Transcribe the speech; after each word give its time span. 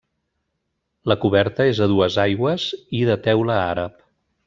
La 1.11 1.17
coberta 1.25 1.69
és 1.73 1.83
a 1.85 1.89
dues 1.93 2.19
aigües 2.25 2.69
i 3.03 3.07
de 3.11 3.23
teula 3.31 3.63
àrab. 3.71 4.05